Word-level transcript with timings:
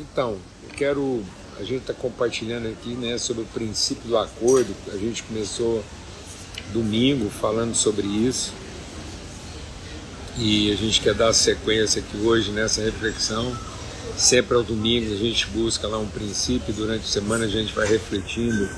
Então, 0.00 0.38
eu 0.62 0.74
quero. 0.74 1.22
A 1.58 1.62
gente 1.62 1.82
está 1.82 1.92
compartilhando 1.92 2.68
aqui 2.68 2.94
né, 2.94 3.18
sobre 3.18 3.42
o 3.42 3.46
princípio 3.46 4.08
do 4.08 4.16
acordo. 4.16 4.74
A 4.94 4.96
gente 4.96 5.22
começou 5.24 5.84
domingo 6.72 7.28
falando 7.28 7.74
sobre 7.74 8.06
isso. 8.06 8.52
E 10.38 10.72
a 10.72 10.76
gente 10.76 11.02
quer 11.02 11.12
dar 11.12 11.34
sequência 11.34 12.00
aqui 12.00 12.16
hoje 12.16 12.50
nessa 12.50 12.80
reflexão. 12.80 13.54
Sempre 14.16 14.56
ao 14.56 14.62
domingo 14.62 15.12
a 15.12 15.16
gente 15.16 15.46
busca 15.48 15.86
lá 15.86 15.98
um 15.98 16.08
princípio, 16.08 16.72
durante 16.72 17.04
a 17.04 17.08
semana 17.08 17.44
a 17.44 17.48
gente 17.48 17.74
vai 17.74 17.86
refletindo 17.86 18.68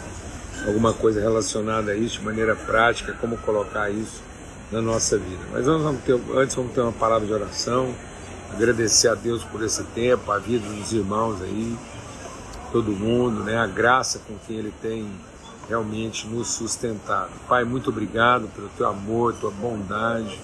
alguma 0.66 0.92
coisa 0.92 1.20
relacionada 1.20 1.92
a 1.92 1.96
isso 1.96 2.18
de 2.18 2.24
maneira 2.24 2.56
prática, 2.56 3.12
como 3.20 3.36
colocar 3.38 3.90
isso 3.90 4.22
na 4.70 4.80
nossa 4.80 5.18
vida. 5.18 5.40
Mas 5.52 5.66
vamos 5.66 6.02
ter, 6.02 6.18
antes 6.34 6.54
vamos 6.56 6.72
ter 6.72 6.80
uma 6.80 6.92
palavra 6.92 7.26
de 7.26 7.32
oração, 7.32 7.94
agradecer 8.54 9.08
a 9.08 9.14
Deus 9.14 9.42
por 9.44 9.62
esse 9.62 9.82
tempo, 9.84 10.30
a 10.30 10.38
vida 10.38 10.66
dos 10.68 10.92
irmãos 10.92 11.40
aí, 11.42 11.76
todo 12.70 12.92
mundo, 12.92 13.42
né? 13.42 13.56
a 13.56 13.66
graça 13.66 14.20
com 14.26 14.34
que 14.46 14.52
Ele 14.52 14.72
tem 14.82 15.08
realmente 15.68 16.26
nos 16.26 16.48
sustentado. 16.48 17.30
Pai, 17.48 17.64
muito 17.64 17.90
obrigado 17.90 18.48
pelo 18.54 18.68
teu 18.76 18.88
amor, 18.88 19.34
tua 19.34 19.50
bondade, 19.50 20.38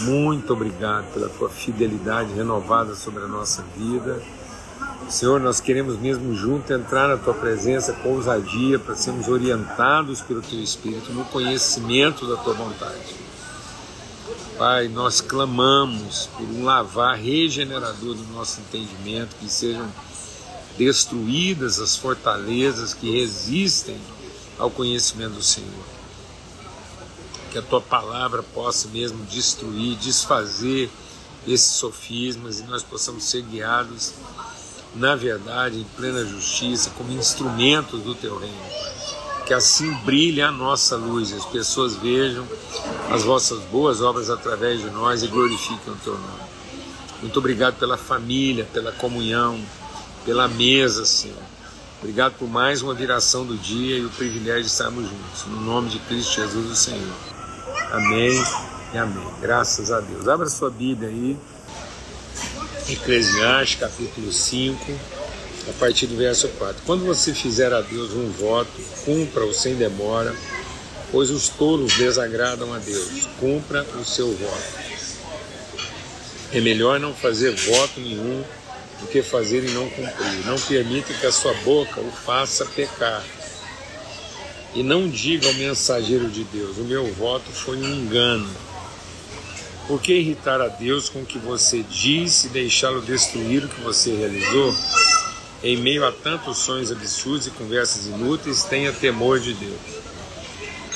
muito 0.00 0.52
obrigado 0.52 1.12
pela 1.12 1.28
tua 1.28 1.48
fidelidade 1.48 2.32
renovada 2.32 2.94
sobre 2.94 3.24
a 3.24 3.26
nossa 3.26 3.62
vida. 3.76 4.22
Senhor, 5.08 5.38
nós 5.40 5.60
queremos 5.60 5.98
mesmo 5.98 6.34
junto 6.34 6.72
entrar 6.72 7.08
na 7.08 7.16
tua 7.18 7.34
presença 7.34 7.92
com 7.92 8.10
ousadia 8.10 8.78
para 8.78 8.94
sermos 8.94 9.28
orientados 9.28 10.22
pelo 10.22 10.40
teu 10.40 10.58
Espírito 10.60 11.12
no 11.12 11.24
conhecimento 11.26 12.26
da 12.26 12.36
tua 12.36 12.54
vontade. 12.54 13.31
Pai, 14.56 14.88
nós 14.88 15.20
clamamos 15.20 16.28
por 16.36 16.44
um 16.44 16.64
lavar 16.64 17.16
regenerador 17.16 18.14
do 18.14 18.24
nosso 18.32 18.60
entendimento, 18.60 19.34
que 19.36 19.48
sejam 19.48 19.90
destruídas 20.78 21.78
as 21.78 21.96
fortalezas 21.96 22.94
que 22.94 23.10
resistem 23.10 24.00
ao 24.58 24.70
conhecimento 24.70 25.34
do 25.34 25.42
Senhor. 25.42 25.84
Que 27.50 27.58
a 27.58 27.62
tua 27.62 27.80
palavra 27.80 28.42
possa 28.42 28.88
mesmo 28.88 29.24
destruir, 29.26 29.96
desfazer 29.96 30.90
esses 31.46 31.72
sofismas 31.72 32.60
e 32.60 32.64
nós 32.64 32.82
possamos 32.82 33.24
ser 33.24 33.42
guiados 33.42 34.14
na 34.94 35.16
verdade, 35.16 35.78
em 35.78 35.84
plena 35.96 36.24
justiça, 36.24 36.90
como 36.90 37.12
instrumentos 37.12 38.02
do 38.02 38.14
teu 38.14 38.38
reino. 38.38 38.56
Que 39.52 39.56
assim 39.56 39.92
brilhe 39.96 40.40
a 40.40 40.50
nossa 40.50 40.96
luz 40.96 41.30
as 41.30 41.44
pessoas 41.44 41.94
vejam 41.94 42.48
as 43.10 43.22
vossas 43.22 43.62
boas 43.64 44.00
obras 44.00 44.30
através 44.30 44.80
de 44.80 44.88
nós 44.88 45.22
e 45.22 45.26
glorifiquem 45.26 45.92
o 45.92 45.96
teu 45.96 46.14
nome. 46.14 46.42
Muito 47.20 47.38
obrigado 47.38 47.78
pela 47.78 47.98
família, 47.98 48.66
pela 48.72 48.92
comunhão, 48.92 49.60
pela 50.24 50.48
mesa, 50.48 51.04
Senhor. 51.04 51.36
Obrigado 51.98 52.32
por 52.38 52.48
mais 52.48 52.80
uma 52.80 52.94
viração 52.94 53.44
do 53.44 53.54
dia 53.58 53.98
e 53.98 54.06
o 54.06 54.08
privilégio 54.08 54.62
de 54.62 54.70
estarmos 54.70 55.04
juntos. 55.04 55.44
No 55.46 55.60
nome 55.60 55.90
de 55.90 55.98
Cristo 55.98 56.34
Jesus, 56.34 56.70
o 56.70 56.74
Senhor. 56.74 57.14
Amém 57.90 58.42
e 58.94 58.96
amém. 58.96 59.34
Graças 59.42 59.92
a 59.92 60.00
Deus. 60.00 60.28
Abra 60.28 60.48
sua 60.48 60.70
Bíblia 60.70 61.10
aí. 61.10 61.36
Eclesiastes 62.88 63.78
capítulo 63.78 64.32
5, 64.32 64.98
a 65.68 65.72
partir 65.74 66.06
do 66.06 66.16
verso 66.16 66.48
4. 66.48 66.82
Quando 66.84 67.04
você 67.04 67.32
fizer 67.32 67.72
a 67.72 67.80
Deus 67.80 68.12
um 68.12 68.30
voto, 68.30 68.70
cumpra-o 69.04 69.52
sem 69.52 69.74
demora, 69.74 70.34
pois 71.10 71.30
os 71.30 71.48
tolos 71.48 71.96
desagradam 71.96 72.72
a 72.72 72.78
Deus. 72.78 73.28
Cumpra 73.38 73.84
o 74.00 74.04
seu 74.04 74.32
voto. 74.32 74.82
É 76.52 76.60
melhor 76.60 77.00
não 77.00 77.14
fazer 77.14 77.54
voto 77.54 78.00
nenhum 78.00 78.42
do 79.00 79.06
que 79.06 79.22
fazer 79.22 79.64
e 79.64 79.70
não 79.72 79.88
cumprir. 79.88 80.46
Não 80.46 80.58
permita 80.58 81.14
que 81.14 81.26
a 81.26 81.32
sua 81.32 81.54
boca 81.64 82.00
o 82.00 82.10
faça 82.10 82.64
pecar. 82.66 83.24
E 84.74 84.82
não 84.82 85.08
diga 85.08 85.48
ao 85.48 85.54
mensageiro 85.54 86.28
de 86.28 86.44
Deus: 86.44 86.78
o 86.78 86.84
meu 86.84 87.12
voto 87.12 87.50
foi 87.50 87.76
um 87.76 87.94
engano 87.94 88.50
por 89.86 90.00
que 90.00 90.14
irritar 90.14 90.60
a 90.60 90.68
Deus 90.68 91.08
com 91.08 91.22
o 91.22 91.26
que 91.26 91.38
você 91.38 91.82
diz 91.82 92.44
e 92.44 92.48
deixá-lo 92.48 93.02
destruir 93.02 93.64
o 93.64 93.68
que 93.68 93.80
você 93.80 94.14
realizou? 94.14 94.74
Em 95.62 95.76
meio 95.76 96.04
a 96.06 96.10
tantos 96.10 96.58
sonhos 96.58 96.90
absurdos 96.90 97.46
e 97.46 97.50
conversas 97.50 98.06
inúteis, 98.06 98.64
tenha 98.64 98.92
temor 98.92 99.38
de 99.38 99.54
Deus. 99.54 99.80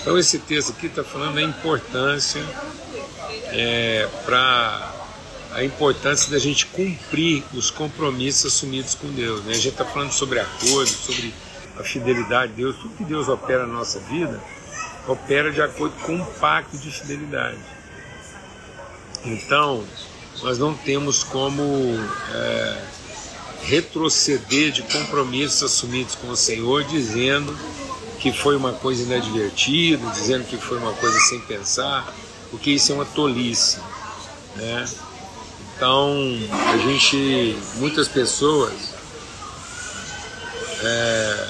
Então, 0.01 0.19
esse 0.19 0.39
texto 0.41 0.71
aqui 0.71 0.87
está 0.87 1.05
falando 1.05 1.35
da 1.37 1.43
importância 1.43 2.45
é, 3.53 4.09
para 4.25 4.93
a 5.53 5.65
importância 5.65 6.31
da 6.31 6.39
gente 6.39 6.67
cumprir 6.67 7.45
os 7.55 7.71
compromissos 7.71 8.53
assumidos 8.53 8.95
com 8.95 9.09
Deus. 9.09 9.45
Né? 9.45 9.53
A 9.53 9.55
gente 9.55 9.69
está 9.69 9.85
falando 9.85 10.13
sobre 10.13 10.41
acordo, 10.41 10.89
sobre 10.89 11.33
a 11.79 11.83
fidelidade 11.83 12.53
de 12.53 12.63
Deus. 12.63 12.77
Tudo 12.77 12.97
que 12.97 13.05
Deus 13.05 13.29
opera 13.29 13.67
na 13.67 13.73
nossa 13.73 14.01
vida 14.01 14.41
opera 15.09 15.53
de 15.53 15.63
acordo 15.63 15.95
com 16.03 16.15
um 16.15 16.25
pacto 16.25 16.77
de 16.77 16.91
fidelidade. 16.91 17.59
Então, 19.25 19.85
nós 20.43 20.59
não 20.59 20.75
temos 20.75 21.23
como 21.25 21.63
é, 22.33 22.83
retroceder 23.63 24.71
de 24.71 24.83
compromissos 24.83 25.63
assumidos 25.63 26.15
com 26.15 26.29
o 26.29 26.37
Senhor, 26.37 26.85
dizendo 26.85 27.57
que 28.21 28.33
foi 28.33 28.57
uma 28.57 28.73
coisa 28.73 29.03
inadvertida, 29.03 30.11
dizendo 30.11 30.45
que 30.45 30.57
foi 30.57 30.79
uma 30.79 30.93
coisa 30.95 31.19
sem 31.21 31.41
pensar, 31.41 32.13
porque 32.51 32.71
isso 32.71 32.93
é 32.93 32.95
uma 32.95 33.05
tolice. 33.05 33.79
Né? 34.57 34.85
Então, 35.77 36.17
a 36.73 36.79
gente, 36.79 37.57
muitas 37.77 38.09
pessoas, 38.09 38.73
é, 40.83 41.49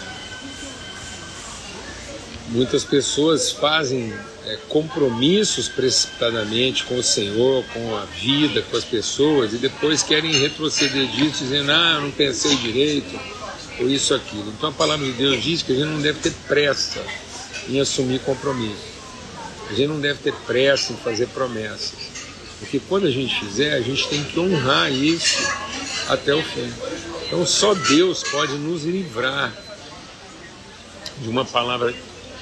muitas 2.49 2.85
pessoas 2.85 3.53
fazem 3.53 4.13
é, 4.47 4.57
compromissos 4.69 5.69
precipitadamente 5.69 6.85
com 6.85 6.97
o 6.97 7.03
Senhor, 7.03 7.65
com 7.73 7.97
a 7.97 8.05
vida, 8.05 8.63
com 8.63 8.77
as 8.77 8.85
pessoas, 8.85 9.53
e 9.53 9.57
depois 9.57 10.05
querem 10.05 10.33
retroceder 10.33 11.07
disso, 11.09 11.43
dizendo, 11.45 11.73
ah, 11.73 11.95
eu 11.97 12.03
não 12.03 12.11
pensei 12.13 12.55
direito, 12.57 13.19
ou 13.81 13.89
isso, 13.91 14.15
aquilo. 14.15 14.49
Então 14.57 14.71
a 14.71 14.73
palavra 14.73 15.05
de 15.05 15.13
Deus 15.13 15.43
diz 15.43 15.63
que 15.63 15.73
a 15.73 15.75
gente 15.75 15.89
não 15.89 16.01
deve 16.01 16.21
ter 16.21 16.33
pressa 16.47 17.05
em 17.69 17.81
assumir 17.81 18.21
compromissos. 18.21 18.97
A 19.69 19.75
gente 19.75 19.89
não 19.89 20.01
deve 20.01 20.21
ter 20.21 20.33
pressa 20.47 20.93
em 20.93 20.97
fazer 20.97 21.27
promessas. 21.29 21.95
Porque 22.61 22.81
quando 22.89 23.07
a 23.07 23.11
gente 23.11 23.39
fizer, 23.39 23.75
a 23.75 23.81
gente 23.81 24.09
tem 24.09 24.23
que 24.23 24.39
honrar 24.39 24.91
isso 24.93 25.47
até 26.09 26.33
o 26.33 26.43
fim. 26.43 26.73
Então 27.27 27.45
só 27.45 27.75
Deus 27.75 28.23
pode 28.23 28.55
nos 28.55 28.85
livrar 28.85 29.53
de 31.19 31.29
uma 31.29 31.45
palavra 31.45 31.93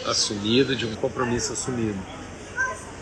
assumida, 0.07 0.75
de 0.75 0.87
um 0.87 0.95
compromisso 0.97 1.53
assumido. 1.53 1.99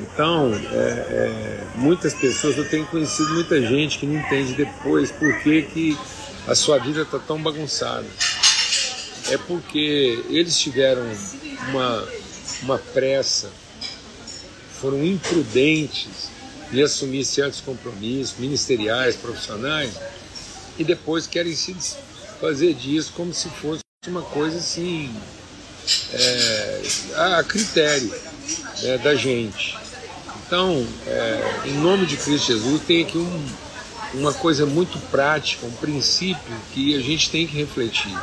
Então, 0.00 0.52
é, 0.52 0.76
é, 0.76 1.66
muitas 1.76 2.14
pessoas, 2.14 2.56
eu 2.56 2.68
tenho 2.68 2.86
conhecido 2.86 3.34
muita 3.34 3.60
gente 3.60 3.98
que 3.98 4.06
não 4.06 4.18
entende 4.18 4.54
depois 4.54 5.10
por 5.10 5.40
que, 5.40 5.62
que 5.62 5.98
a 6.46 6.54
sua 6.54 6.78
vida 6.78 7.02
está 7.02 7.18
tão 7.18 7.40
bagunçada. 7.40 8.06
É 9.30 9.38
porque 9.38 10.24
eles 10.28 10.58
tiveram 10.58 11.06
uma, 11.68 12.08
uma 12.62 12.78
pressa, 12.78 13.50
foram 14.80 15.04
imprudentes 15.04 16.30
em 16.72 16.82
assumir 16.82 17.24
certos 17.24 17.60
compromissos 17.60 18.38
ministeriais, 18.38 19.14
profissionais, 19.14 19.94
e 20.78 20.82
depois 20.82 21.26
querem 21.26 21.54
se 21.54 21.76
fazer 22.40 22.74
disso 22.74 23.12
como 23.14 23.32
se 23.32 23.48
fosse 23.50 23.82
uma 24.08 24.22
coisa 24.22 24.58
assim 24.58 25.14
é, 26.12 26.82
a 27.16 27.42
critério 27.42 28.12
né, 28.82 28.98
da 28.98 29.14
gente. 29.14 29.76
Então, 30.46 30.86
é, 31.06 31.60
em 31.66 31.74
nome 31.74 32.06
de 32.06 32.16
Cristo 32.16 32.48
Jesus, 32.48 32.82
tem 32.82 33.02
aqui 33.02 33.18
um, 33.18 33.46
uma 34.14 34.32
coisa 34.34 34.66
muito 34.66 34.98
prática, 35.10 35.66
um 35.66 35.72
princípio 35.72 36.54
que 36.72 36.94
a 36.94 37.00
gente 37.00 37.30
tem 37.30 37.46
que 37.46 37.56
refletir. 37.56 38.14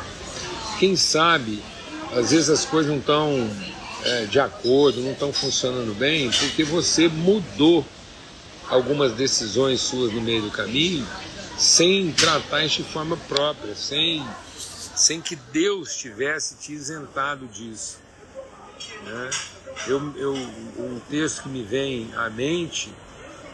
Quem 0.78 0.96
sabe, 0.96 1.62
às 2.12 2.30
vezes 2.30 2.48
as 2.48 2.64
coisas 2.64 2.90
não 2.90 2.98
estão 2.98 3.50
é, 4.04 4.24
de 4.26 4.38
acordo, 4.38 5.00
não 5.00 5.12
estão 5.12 5.32
funcionando 5.32 5.94
bem, 5.94 6.30
porque 6.30 6.64
você 6.64 7.08
mudou 7.08 7.84
algumas 8.68 9.12
decisões 9.12 9.80
suas 9.80 10.12
no 10.12 10.20
meio 10.20 10.42
do 10.42 10.50
caminho 10.50 11.06
sem 11.58 12.10
tratar 12.12 12.64
isso 12.64 12.82
de 12.82 12.88
forma 12.88 13.16
própria, 13.28 13.74
sem 13.74 14.24
sem 15.00 15.20
que 15.20 15.34
Deus 15.34 15.96
tivesse 15.96 16.56
te 16.56 16.72
isentado 16.72 17.46
disso. 17.46 17.98
Né? 19.02 19.30
Eu, 19.86 20.14
eu, 20.16 20.34
um 20.34 21.00
texto 21.08 21.44
que 21.44 21.48
me 21.48 21.62
vem 21.62 22.12
à 22.16 22.28
mente 22.28 22.92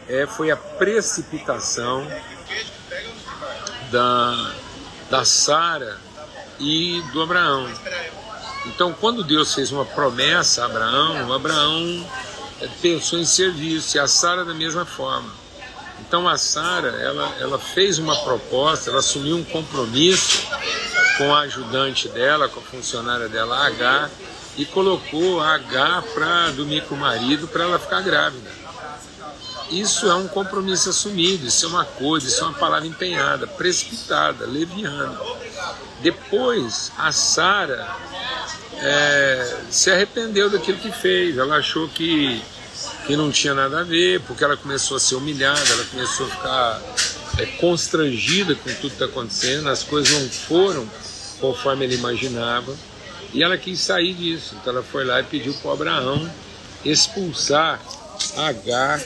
é, 0.09 0.27
foi 0.27 0.51
a 0.51 0.57
precipitação 0.57 2.05
da, 3.89 4.55
da 5.09 5.23
Sara 5.23 5.97
e 6.59 7.01
do 7.13 7.21
Abraão. 7.21 7.71
Então, 8.65 8.93
quando 8.93 9.23
Deus 9.23 9.53
fez 9.53 9.71
uma 9.71 9.85
promessa 9.85 10.63
a 10.63 10.65
Abraão, 10.65 11.33
Abraão 11.33 12.09
é, 12.59 12.67
pensou 12.81 13.19
em 13.19 13.25
serviço, 13.25 13.95
e 13.95 13.99
a 13.99 14.07
Sara 14.07 14.43
da 14.43 14.53
mesma 14.53 14.85
forma. 14.85 15.31
Então 16.01 16.27
a 16.27 16.37
Sara, 16.37 16.89
ela, 16.89 17.35
ela 17.39 17.59
fez 17.59 17.97
uma 17.99 18.15
proposta, 18.23 18.89
ela 18.89 18.99
assumiu 18.99 19.35
um 19.35 19.43
compromisso 19.43 20.47
com 21.17 21.33
a 21.33 21.41
ajudante 21.41 22.07
dela, 22.09 22.47
com 22.47 22.59
a 22.59 22.63
funcionária 22.63 23.27
dela, 23.27 23.57
a 23.57 23.67
H, 23.67 24.09
e 24.57 24.65
colocou 24.65 25.39
a 25.39 25.55
H 25.55 26.03
para 26.13 26.51
dormir 26.51 26.83
com 26.85 26.95
o 26.95 26.97
marido 26.97 27.47
para 27.47 27.63
ela 27.63 27.79
ficar 27.79 28.01
grávida. 28.01 28.49
Isso 29.69 30.09
é 30.09 30.15
um 30.15 30.27
compromisso 30.27 30.89
assumido, 30.89 31.45
isso 31.45 31.65
é 31.65 31.69
uma 31.69 31.83
coisa, 31.83 32.27
isso 32.27 32.41
é 32.41 32.43
uma 32.43 32.53
palavra 32.53 32.87
empenhada, 32.87 33.45
precipitada, 33.45 34.45
leviana. 34.45 35.19
Depois, 36.01 36.91
a 36.97 37.11
Sara 37.11 37.85
é, 38.79 39.57
se 39.69 39.91
arrependeu 39.91 40.49
daquilo 40.49 40.77
que 40.77 40.91
fez. 40.91 41.37
Ela 41.37 41.57
achou 41.57 41.87
que, 41.89 42.41
que 43.05 43.15
não 43.15 43.31
tinha 43.31 43.53
nada 43.53 43.81
a 43.81 43.83
ver, 43.83 44.21
porque 44.21 44.43
ela 44.43 44.55
começou 44.55 44.97
a 44.97 44.99
ser 44.99 45.15
humilhada, 45.15 45.69
ela 45.69 45.85
começou 45.85 46.27
a 46.27 46.29
ficar 46.29 46.81
é, 47.37 47.45
constrangida 47.57 48.55
com 48.55 48.69
tudo 48.75 48.79
que 48.79 48.87
está 48.87 49.05
acontecendo, 49.05 49.67
as 49.69 49.83
coisas 49.83 50.11
não 50.11 50.29
foram 50.29 50.89
conforme 51.39 51.85
ele 51.85 51.95
imaginava, 51.95 52.75
e 53.33 53.43
ela 53.43 53.57
quis 53.57 53.79
sair 53.79 54.13
disso. 54.13 54.55
Então 54.59 54.73
ela 54.73 54.83
foi 54.83 55.05
lá 55.05 55.19
e 55.19 55.23
pediu 55.23 55.53
para 55.55 55.71
Abraão 55.73 56.31
expulsar 56.85 57.81
Agar 58.35 59.01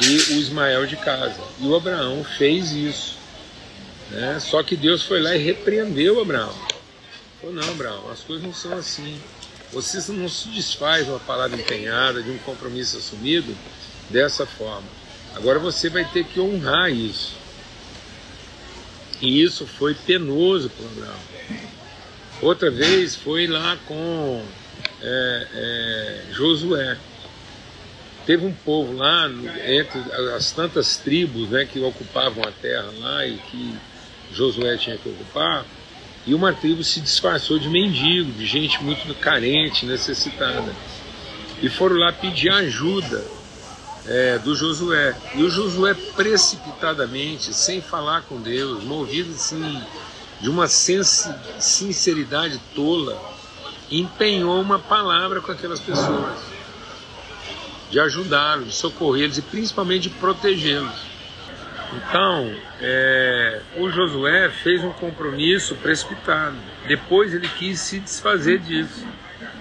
e 0.00 0.16
o 0.32 0.38
Ismael 0.38 0.86
de 0.86 0.96
casa. 0.96 1.40
E 1.60 1.66
o 1.66 1.74
Abraão 1.76 2.24
fez 2.24 2.72
isso. 2.72 3.16
Né? 4.10 4.38
Só 4.40 4.62
que 4.62 4.76
Deus 4.76 5.02
foi 5.04 5.20
lá 5.20 5.34
e 5.34 5.42
repreendeu 5.42 6.20
Abraão. 6.20 6.54
Falou, 7.40 7.54
não, 7.54 7.68
Abraão, 7.70 8.10
as 8.10 8.20
coisas 8.20 8.44
não 8.44 8.54
são 8.54 8.72
assim. 8.76 9.20
Você 9.72 10.12
não 10.12 10.28
se 10.28 10.48
desfaz 10.48 11.04
de 11.04 11.10
uma 11.10 11.20
palavra 11.20 11.58
empenhada, 11.58 12.22
de 12.22 12.30
um 12.30 12.38
compromisso 12.38 12.98
assumido 12.98 13.56
dessa 14.10 14.44
forma. 14.44 14.86
Agora 15.34 15.58
você 15.58 15.88
vai 15.88 16.04
ter 16.04 16.24
que 16.24 16.38
honrar 16.38 16.90
isso. 16.90 17.41
E 19.22 19.42
isso 19.42 19.66
foi 19.66 19.94
penoso 19.94 20.68
para 20.68 20.86
Abraão. 20.86 21.20
Outra 22.42 22.70
vez 22.70 23.14
foi 23.14 23.46
lá 23.46 23.78
com 23.86 24.44
é, 25.00 25.46
é, 25.54 26.32
Josué 26.32 26.98
teve 28.26 28.46
um 28.46 28.52
povo 28.52 28.92
lá, 28.96 29.28
entre 29.66 30.00
as 30.34 30.52
tantas 30.52 30.96
tribos 30.96 31.48
né, 31.48 31.64
que 31.64 31.80
ocupavam 31.80 32.44
a 32.44 32.52
terra 32.52 32.88
lá 32.98 33.26
e 33.26 33.36
que 33.50 33.74
Josué 34.32 34.76
tinha 34.76 34.96
que 34.96 35.08
ocupar, 35.08 35.66
e 36.26 36.34
uma 36.34 36.52
tribo 36.52 36.84
se 36.84 37.00
disfarçou 37.00 37.58
de 37.58 37.68
mendigo, 37.68 38.30
de 38.32 38.46
gente 38.46 38.82
muito 38.82 39.12
carente, 39.14 39.84
necessitada. 39.84 40.72
E 41.60 41.68
foram 41.68 41.96
lá 41.96 42.12
pedir 42.12 42.48
ajuda 42.48 43.24
é, 44.06 44.38
do 44.38 44.54
Josué. 44.54 45.14
E 45.34 45.42
o 45.42 45.50
Josué, 45.50 45.94
precipitadamente, 46.16 47.52
sem 47.54 47.80
falar 47.80 48.22
com 48.22 48.40
Deus, 48.40 48.82
movido 48.84 49.32
assim, 49.32 49.82
de 50.40 50.48
uma 50.48 50.66
sinceridade 50.68 52.60
tola, 52.74 53.20
empenhou 53.90 54.60
uma 54.60 54.78
palavra 54.78 55.40
com 55.40 55.52
aquelas 55.52 55.80
pessoas 55.80 56.38
de 57.90 58.00
ajudá-los, 58.00 58.68
de 58.68 58.74
socorrê-los 58.74 59.38
e 59.38 59.42
principalmente 59.42 60.08
de 60.08 60.10
protegê-los. 60.10 61.12
Então, 61.94 62.50
é, 62.80 63.60
o 63.76 63.90
Josué 63.90 64.48
fez 64.48 64.82
um 64.82 64.92
compromisso 64.92 65.74
precipitado. 65.76 66.56
Depois 66.88 67.34
ele 67.34 67.48
quis 67.48 67.78
se 67.80 68.00
desfazer 68.00 68.60
disso. 68.60 69.06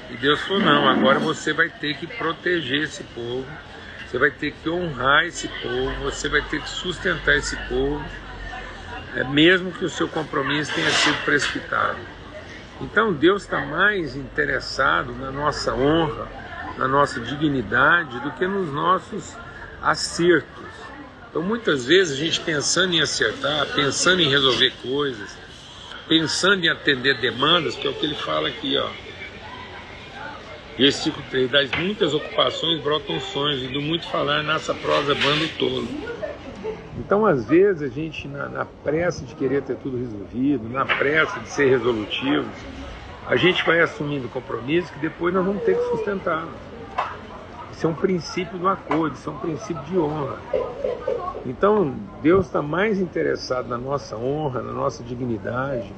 E 0.10 0.16
Deus 0.16 0.40
falou: 0.42 0.62
não, 0.62 0.88
agora 0.88 1.20
você 1.20 1.52
vai 1.52 1.70
ter 1.70 1.98
que 1.98 2.08
proteger 2.08 2.84
esse 2.84 3.04
povo, 3.04 3.46
você 4.12 4.18
vai 4.18 4.30
ter 4.30 4.52
que 4.52 4.70
honrar 4.70 5.26
esse 5.26 5.48
povo, 5.48 6.04
você 6.04 6.28
vai 6.28 6.42
ter 6.42 6.62
que 6.62 6.70
sustentar 6.70 7.38
esse 7.38 7.56
povo, 7.70 8.04
é, 9.16 9.24
mesmo 9.24 9.72
que 9.72 9.86
o 9.86 9.90
seu 9.90 10.08
compromisso 10.10 10.74
tenha 10.74 10.90
sido 10.90 11.24
precipitado. 11.24 12.00
Então 12.82 13.14
Deus 13.14 13.44
está 13.44 13.62
mais 13.66 14.16
interessado 14.16 15.14
na 15.16 15.32
nossa 15.32 15.74
honra 15.74 16.42
na 16.78 16.88
nossa 16.88 17.20
dignidade 17.20 18.20
do 18.22 18.32
que 18.32 18.48
nos 18.48 18.72
nossos 18.74 19.36
acertos. 19.82 20.66
Então, 21.30 21.42
muitas 21.42 21.86
vezes, 21.86 22.18
a 22.18 22.20
gente 22.20 22.40
pensando 22.42 22.94
em 22.94 23.02
acertar, 23.02 23.68
pensando 23.68 24.22
em 24.22 24.30
resolver 24.30 24.74
coisas, 24.82 25.38
pensando 26.08 26.66
em 26.66 26.70
atender 26.70 27.20
demandas, 27.20 27.76
que 27.76 27.88
é 27.88 27.90
o 27.90 27.94
que 27.94 28.06
ele 28.06 28.16
fala 28.16 28.50
aqui, 28.50 28.78
ó. 28.78 28.90
Versículo 30.78 31.24
3: 31.30 31.52
Das 31.52 31.72
muitas 31.72 32.14
ocupações 32.14 32.82
brotam 32.82 33.20
sonhos, 33.20 33.64
e 33.64 33.68
do 33.68 33.82
muito 33.82 34.08
falar 34.10 34.44
nasce 34.44 34.72
a 34.72 34.74
prosa 34.74 35.14
bando 35.16 35.48
tolo. 35.58 35.88
Então, 36.98 37.26
às 37.26 37.46
vezes, 37.46 37.82
a 37.82 37.88
gente, 37.88 38.28
na, 38.28 38.48
na 38.48 38.66
pressa 38.66 39.26
de 39.26 39.36
querer 39.36 39.64
ter 39.64 39.76
tudo 39.78 39.98
resolvido, 39.98 40.70
na 40.70 40.86
pressa 40.86 41.40
de 41.40 41.50
ser 41.50 41.70
resolutivo, 41.70 42.48
a 43.28 43.36
gente 43.36 43.66
vai 43.66 43.80
assumindo 43.80 44.28
compromissos 44.30 44.92
que 44.92 45.00
depois 45.00 45.34
nós 45.34 45.46
vamos 45.46 45.64
ter 45.64 45.76
que 45.76 45.84
sustentar. 45.90 46.46
Isso 47.72 47.88
é 47.88 47.90
um 47.90 47.96
princípio 47.96 48.60
do 48.60 48.68
acordo, 48.68 49.16
isso 49.16 49.30
é 49.30 49.34
um 49.34 49.38
princípio 49.38 49.84
de 49.84 49.98
honra. 49.98 50.38
Então, 51.46 51.96
Deus 52.22 52.46
está 52.46 52.62
mais 52.62 53.00
interessado 53.00 53.68
na 53.68 53.78
nossa 53.78 54.16
honra, 54.16 54.62
na 54.62 54.72
nossa 54.72 55.04
dignidade, 55.04 55.92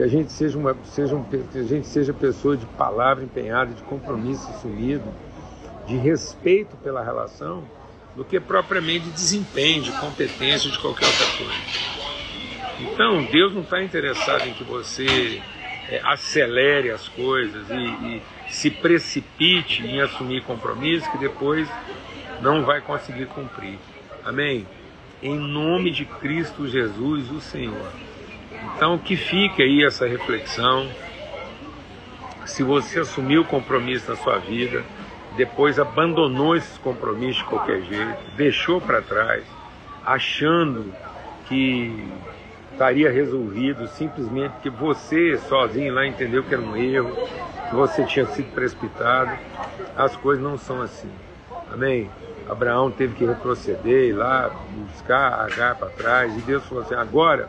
que 0.00 0.04
a 0.04 0.08
gente 0.08 0.32
seja, 0.32 0.56
uma, 0.56 0.74
seja 0.84 1.14
um, 1.14 1.22
que 1.22 1.58
a 1.58 1.62
gente 1.62 1.86
seja 1.86 2.10
pessoa 2.14 2.56
de 2.56 2.64
palavra 2.64 3.22
empenhada, 3.22 3.74
de 3.74 3.82
compromisso 3.82 4.48
assumido, 4.48 5.04
de 5.86 5.94
respeito 5.94 6.74
pela 6.78 7.04
relação, 7.04 7.62
do 8.16 8.24
que 8.24 8.40
propriamente 8.40 9.04
de 9.04 9.10
desempenho, 9.10 9.82
de 9.82 9.92
competência, 9.92 10.70
de 10.70 10.78
qualquer 10.78 11.04
outra 11.04 11.26
coisa. 11.36 11.52
Então, 12.80 13.24
Deus 13.30 13.52
não 13.52 13.60
está 13.60 13.82
interessado 13.82 14.48
em 14.48 14.54
que 14.54 14.64
você 14.64 15.42
é, 15.90 16.00
acelere 16.02 16.90
as 16.90 17.06
coisas 17.06 17.68
e, 17.68 17.74
e 17.74 18.22
se 18.48 18.70
precipite 18.70 19.86
em 19.86 20.00
assumir 20.00 20.42
compromissos 20.44 21.06
que 21.08 21.18
depois 21.18 21.68
não 22.40 22.64
vai 22.64 22.80
conseguir 22.80 23.26
cumprir. 23.26 23.78
Amém? 24.24 24.66
Em 25.22 25.38
nome 25.38 25.90
de 25.90 26.06
Cristo 26.06 26.66
Jesus, 26.66 27.30
o 27.30 27.38
Senhor. 27.38 28.09
Então, 28.74 28.98
que 28.98 29.16
fique 29.16 29.62
aí 29.62 29.84
essa 29.84 30.06
reflexão. 30.06 30.88
Se 32.46 32.62
você 32.62 33.00
assumiu 33.00 33.44
compromisso 33.44 34.10
na 34.10 34.16
sua 34.16 34.38
vida, 34.38 34.82
depois 35.36 35.78
abandonou 35.78 36.56
esses 36.56 36.76
compromissos 36.78 37.42
de 37.42 37.44
qualquer 37.44 37.82
jeito, 37.82 38.18
deixou 38.36 38.80
para 38.80 39.00
trás, 39.00 39.44
achando 40.04 40.92
que 41.46 42.08
estaria 42.72 43.10
resolvido 43.10 43.86
simplesmente 43.88 44.52
porque 44.52 44.70
você 44.70 45.36
sozinho 45.36 45.92
lá 45.92 46.06
entendeu 46.06 46.42
que 46.42 46.54
era 46.54 46.62
um 46.62 46.76
erro, 46.76 47.14
que 47.68 47.76
você 47.76 48.04
tinha 48.04 48.26
sido 48.26 48.52
precipitado. 48.52 49.32
As 49.96 50.16
coisas 50.16 50.42
não 50.42 50.56
são 50.56 50.80
assim. 50.80 51.10
Amém? 51.72 52.10
Abraão 52.48 52.90
teve 52.90 53.14
que 53.14 53.24
retroceder, 53.24 54.08
ir 54.08 54.12
lá, 54.12 54.50
buscar 54.90 55.44
Agar 55.44 55.76
para 55.76 55.88
trás, 55.90 56.36
e 56.36 56.40
Deus 56.40 56.64
falou 56.64 56.82
assim: 56.82 56.94
agora, 56.94 57.48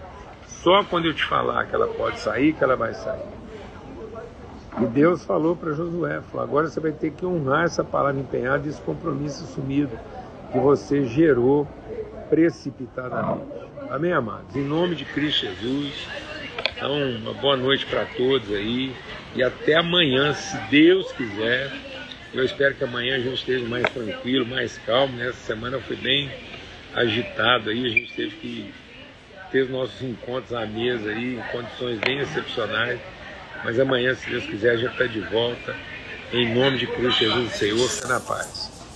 só 0.64 0.84
quando 0.84 1.06
eu 1.06 1.14
te 1.14 1.26
falar 1.26 1.66
que 1.66 1.76
ela 1.76 1.88
pode 1.88 2.20
sair, 2.20 2.54
que 2.54 2.64
ela 2.64 2.76
vai 2.76 2.94
sair. 2.94 3.42
E 4.80 4.86
Deus 4.86 5.26
falou 5.26 5.56
para 5.56 5.74
Josué: 5.74 6.22
falou, 6.32 6.44
agora 6.44 6.68
você 6.68 6.80
vai 6.80 6.92
ter 6.92 7.12
que 7.12 7.26
honrar 7.26 7.66
essa 7.66 7.84
palavra 7.84 8.20
empenhada 8.20 8.66
e 8.66 8.70
esse 8.70 8.82
compromisso 8.82 9.44
assumido 9.44 9.98
que 10.52 10.60
você 10.60 11.06
gerou 11.06 11.68
precipitadamente. 12.30 13.46
Amém, 13.90 14.14
amados? 14.14 14.56
Em 14.56 14.64
nome 14.64 14.96
de 14.96 15.04
Cristo 15.04 15.48
Jesus. 15.48 16.08
Então, 16.76 16.94
uma 17.18 17.34
boa 17.34 17.58
noite 17.58 17.86
para 17.86 18.06
todos 18.06 18.50
aí. 18.52 18.96
E 19.36 19.44
até 19.44 19.76
amanhã, 19.76 20.34
se 20.34 20.58
Deus 20.70 21.12
quiser. 21.12 21.72
Eu 22.34 22.46
espero 22.46 22.74
que 22.76 22.84
amanhã 22.86 23.18
a 23.18 23.20
gente 23.20 23.36
esteja 23.36 23.68
mais 23.68 23.84
tranquilo, 23.92 24.46
mais 24.46 24.78
calmo. 24.80 25.18
Né? 25.18 25.28
Essa 25.28 25.54
semana 25.54 25.80
foi 25.80 25.98
bem 25.98 26.32
agitado 26.96 27.70
aí. 27.70 27.86
A 27.86 27.90
gente 27.90 28.14
teve 28.16 28.36
que 28.38 28.74
ter 29.52 29.64
os 29.64 29.70
nossos 29.70 30.02
encontros 30.02 30.54
à 30.54 30.66
mesa 30.66 31.10
aí, 31.10 31.36
em 31.36 31.42
condições 31.52 32.00
bem 32.00 32.20
excepcionais. 32.20 33.00
Mas 33.64 33.80
amanhã, 33.80 34.16
se 34.16 34.30
Deus 34.30 34.46
quiser, 34.46 34.72
a 34.72 34.78
gente 34.78 34.92
está 34.92 35.06
de 35.06 35.20
volta. 35.20 35.76
Em 36.34 36.54
nome 36.54 36.78
de 36.78 36.88
Cristo 36.88 37.20
Jesus, 37.20 37.52
Senhor, 37.54 37.90
fica 37.90 38.08
na 38.08 38.20
paz. 38.20 38.81